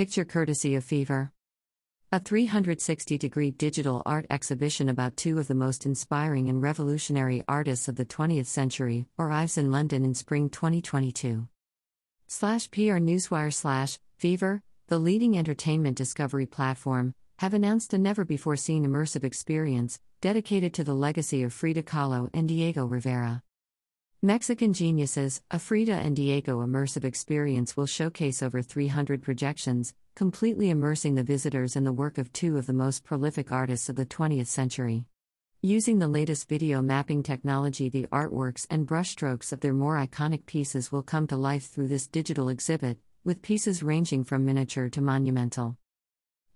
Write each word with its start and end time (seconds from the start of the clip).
Picture 0.00 0.24
courtesy 0.24 0.74
of 0.76 0.82
Fever. 0.82 1.30
A 2.10 2.18
360 2.18 3.18
degree 3.18 3.50
digital 3.50 4.00
art 4.06 4.24
exhibition 4.30 4.88
about 4.88 5.14
two 5.14 5.38
of 5.38 5.46
the 5.46 5.54
most 5.54 5.84
inspiring 5.84 6.48
and 6.48 6.62
revolutionary 6.62 7.44
artists 7.46 7.86
of 7.86 7.96
the 7.96 8.06
20th 8.06 8.46
century 8.46 9.04
arrives 9.18 9.58
in 9.58 9.70
London 9.70 10.02
in 10.02 10.14
spring 10.14 10.48
2022. 10.48 11.46
Slash 12.28 12.70
PR 12.70 12.96
Newswire 12.96 13.52
slash 13.52 13.98
Fever, 14.16 14.62
the 14.86 14.98
leading 14.98 15.36
entertainment 15.36 15.98
discovery 15.98 16.46
platform, 16.46 17.12
have 17.40 17.52
announced 17.52 17.92
a 17.92 17.98
never 17.98 18.24
before 18.24 18.56
seen 18.56 18.86
immersive 18.86 19.22
experience 19.22 20.00
dedicated 20.22 20.72
to 20.72 20.82
the 20.82 20.94
legacy 20.94 21.42
of 21.42 21.52
Frida 21.52 21.82
Kahlo 21.82 22.30
and 22.32 22.48
Diego 22.48 22.86
Rivera. 22.86 23.42
Mexican 24.22 24.74
Geniuses, 24.74 25.40
a 25.50 25.58
Frida 25.58 25.94
and 25.94 26.14
Diego 26.14 26.58
immersive 26.58 27.04
experience 27.04 27.74
will 27.74 27.86
showcase 27.86 28.42
over 28.42 28.60
300 28.60 29.22
projections, 29.22 29.94
completely 30.14 30.68
immersing 30.68 31.14
the 31.14 31.22
visitors 31.22 31.74
in 31.74 31.84
the 31.84 31.92
work 31.92 32.18
of 32.18 32.30
two 32.30 32.58
of 32.58 32.66
the 32.66 32.74
most 32.74 33.02
prolific 33.02 33.50
artists 33.50 33.88
of 33.88 33.96
the 33.96 34.04
20th 34.04 34.48
century. 34.48 35.06
Using 35.62 36.00
the 36.00 36.06
latest 36.06 36.50
video 36.50 36.82
mapping 36.82 37.22
technology, 37.22 37.88
the 37.88 38.08
artworks 38.08 38.66
and 38.68 38.86
brushstrokes 38.86 39.54
of 39.54 39.60
their 39.60 39.72
more 39.72 39.96
iconic 39.96 40.44
pieces 40.44 40.92
will 40.92 41.02
come 41.02 41.26
to 41.28 41.36
life 41.36 41.70
through 41.70 41.88
this 41.88 42.06
digital 42.06 42.50
exhibit, 42.50 42.98
with 43.24 43.40
pieces 43.40 43.82
ranging 43.82 44.24
from 44.24 44.44
miniature 44.44 44.90
to 44.90 45.00
monumental. 45.00 45.78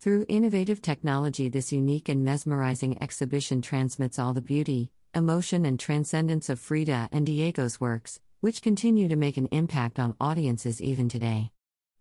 Through 0.00 0.26
innovative 0.28 0.82
technology, 0.82 1.48
this 1.48 1.72
unique 1.72 2.10
and 2.10 2.22
mesmerizing 2.22 3.02
exhibition 3.02 3.62
transmits 3.62 4.18
all 4.18 4.34
the 4.34 4.42
beauty, 4.42 4.90
emotion, 5.14 5.64
and 5.64 5.78
transcendence 5.78 6.48
of 6.48 6.58
Frida 6.58 7.08
and 7.12 7.24
Diego's 7.24 7.80
works, 7.80 8.20
which 8.40 8.62
continue 8.62 9.08
to 9.08 9.16
make 9.16 9.36
an 9.36 9.48
impact 9.52 9.98
on 9.98 10.16
audiences 10.20 10.82
even 10.82 11.08
today. 11.08 11.50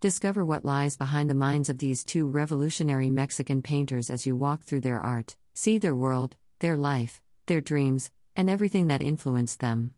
Discover 0.00 0.44
what 0.44 0.64
lies 0.64 0.96
behind 0.96 1.28
the 1.28 1.34
minds 1.34 1.68
of 1.68 1.78
these 1.78 2.04
two 2.04 2.26
revolutionary 2.26 3.10
Mexican 3.10 3.62
painters 3.62 4.08
as 4.08 4.26
you 4.26 4.36
walk 4.36 4.62
through 4.62 4.80
their 4.80 5.00
art, 5.00 5.36
see 5.54 5.76
their 5.76 5.94
world, 5.94 6.36
their 6.60 6.76
life, 6.76 7.20
their 7.46 7.60
dreams, 7.60 8.10
and 8.36 8.48
everything 8.48 8.86
that 8.86 9.02
influenced 9.02 9.60
them. 9.60 9.92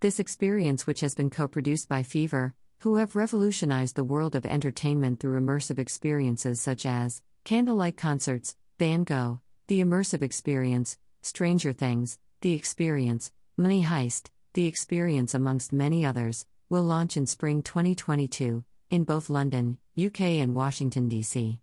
This 0.00 0.20
experience, 0.20 0.86
which 0.86 1.00
has 1.00 1.14
been 1.14 1.30
co 1.30 1.48
produced 1.48 1.88
by 1.88 2.02
Fever, 2.02 2.54
who 2.80 2.96
have 2.96 3.16
revolutionized 3.16 3.96
the 3.96 4.04
world 4.04 4.36
of 4.36 4.44
entertainment 4.44 5.18
through 5.18 5.40
immersive 5.40 5.78
experiences 5.78 6.60
such 6.60 6.84
as 6.84 7.22
candlelight 7.44 7.96
concerts, 7.96 8.56
Van 8.78 9.04
Gogh, 9.04 9.40
The 9.68 9.80
Immersive 9.80 10.22
Experience, 10.22 10.98
Stranger 11.22 11.72
Things, 11.72 12.18
the 12.46 12.54
Experience, 12.54 13.32
Money 13.56 13.82
Heist, 13.82 14.30
The 14.54 14.66
Experience, 14.66 15.34
amongst 15.34 15.72
many 15.72 16.06
others, 16.06 16.46
will 16.70 16.84
launch 16.84 17.16
in 17.16 17.26
spring 17.26 17.60
2022 17.60 18.62
in 18.88 19.02
both 19.02 19.28
London, 19.28 19.78
UK, 19.98 20.20
and 20.20 20.54
Washington, 20.54 21.08
D.C. 21.08 21.58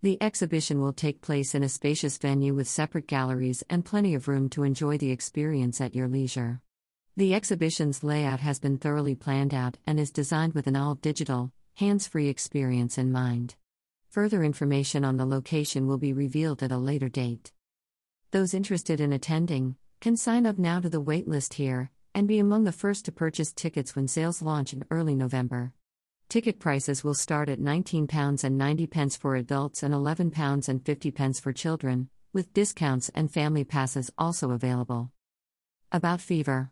The 0.00 0.16
exhibition 0.22 0.80
will 0.80 0.94
take 0.94 1.20
place 1.20 1.54
in 1.54 1.62
a 1.62 1.68
spacious 1.68 2.16
venue 2.16 2.54
with 2.54 2.68
separate 2.68 3.06
galleries 3.06 3.62
and 3.68 3.84
plenty 3.84 4.14
of 4.14 4.28
room 4.28 4.48
to 4.48 4.62
enjoy 4.62 4.96
the 4.96 5.10
experience 5.10 5.78
at 5.78 5.94
your 5.94 6.08
leisure. 6.08 6.62
The 7.14 7.34
exhibition's 7.34 8.02
layout 8.02 8.40
has 8.40 8.58
been 8.58 8.78
thoroughly 8.78 9.14
planned 9.14 9.52
out 9.52 9.76
and 9.86 10.00
is 10.00 10.10
designed 10.10 10.54
with 10.54 10.66
an 10.66 10.76
all 10.76 10.94
digital, 10.94 11.52
hands 11.74 12.06
free 12.06 12.28
experience 12.28 12.96
in 12.96 13.12
mind. 13.12 13.56
Further 14.08 14.42
information 14.42 15.04
on 15.04 15.18
the 15.18 15.26
location 15.26 15.86
will 15.86 15.98
be 15.98 16.14
revealed 16.14 16.62
at 16.62 16.72
a 16.72 16.78
later 16.78 17.10
date. 17.10 17.52
Those 18.30 18.54
interested 18.54 19.02
in 19.02 19.12
attending, 19.12 19.76
can 20.00 20.16
sign 20.16 20.46
up 20.46 20.58
now 20.58 20.78
to 20.80 20.88
the 20.88 21.02
waitlist 21.02 21.54
here 21.54 21.90
and 22.14 22.28
be 22.28 22.38
among 22.38 22.64
the 22.64 22.72
first 22.72 23.04
to 23.04 23.12
purchase 23.12 23.52
tickets 23.52 23.96
when 23.96 24.06
sales 24.06 24.42
launch 24.42 24.72
in 24.72 24.84
early 24.90 25.14
November. 25.14 25.72
Ticket 26.28 26.60
prices 26.60 27.02
will 27.02 27.14
start 27.14 27.48
at 27.48 27.58
£19.90 27.58 29.18
for 29.18 29.34
adults 29.34 29.82
and 29.82 29.94
£11.50 29.94 31.40
for 31.40 31.52
children, 31.52 32.08
with 32.32 32.52
discounts 32.52 33.08
and 33.14 33.32
family 33.32 33.64
passes 33.64 34.10
also 34.18 34.52
available. 34.52 35.10
About 35.90 36.20
Fever 36.20 36.70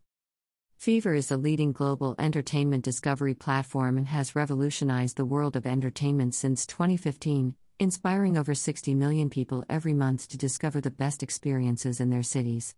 Fever 0.77 1.15
is 1.15 1.31
a 1.31 1.37
leading 1.37 1.73
global 1.73 2.15
entertainment 2.19 2.85
discovery 2.85 3.35
platform 3.35 3.97
and 3.97 4.09
has 4.09 4.37
revolutionized 4.37 5.17
the 5.17 5.25
world 5.25 5.57
of 5.57 5.67
entertainment 5.67 6.35
since 6.35 6.67
2015, 6.67 7.55
inspiring 7.81 8.37
over 8.37 8.55
60 8.55 8.95
million 8.95 9.31
people 9.31 9.65
every 9.71 9.95
month 9.95 10.29
to 10.29 10.37
discover 10.37 10.81
the 10.81 10.91
best 10.91 11.23
experiences 11.23 11.99
in 11.99 12.11
their 12.11 12.23
cities. 12.23 12.75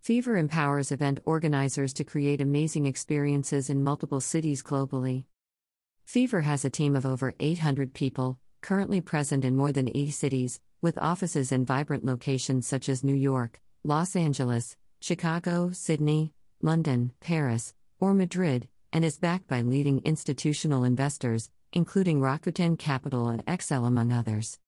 Fever 0.00 0.38
empowers 0.38 0.92
event 0.92 1.20
organizers 1.26 1.92
to 1.92 2.04
create 2.04 2.40
amazing 2.40 2.86
experiences 2.86 3.68
in 3.68 3.84
multiple 3.84 4.20
cities 4.20 4.62
globally. 4.62 5.24
Fever 6.06 6.40
has 6.40 6.64
a 6.64 6.70
team 6.70 6.96
of 6.96 7.04
over 7.04 7.34
800 7.38 7.92
people, 7.92 8.38
currently 8.62 9.02
present 9.02 9.44
in 9.44 9.58
more 9.58 9.72
than 9.72 9.90
80 9.90 10.10
cities, 10.12 10.60
with 10.80 10.96
offices 10.96 11.52
in 11.52 11.66
vibrant 11.66 12.02
locations 12.02 12.66
such 12.66 12.88
as 12.88 13.04
New 13.04 13.14
York, 13.14 13.60
Los 13.84 14.16
Angeles, 14.16 14.74
Chicago, 15.02 15.70
Sydney, 15.70 16.32
London, 16.62 17.12
Paris, 17.20 17.74
or 18.00 18.14
Madrid, 18.14 18.68
and 18.94 19.04
is 19.04 19.18
backed 19.18 19.48
by 19.48 19.60
leading 19.60 20.00
institutional 20.06 20.82
investors, 20.82 21.50
including 21.74 22.20
Rakuten 22.20 22.78
Capital 22.78 23.28
and 23.28 23.44
Accel, 23.44 23.86
among 23.86 24.12
others. 24.12 24.58